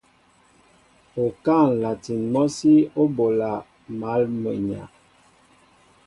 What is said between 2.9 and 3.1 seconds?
o